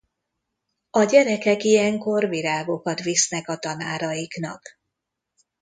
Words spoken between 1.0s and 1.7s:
gyerekek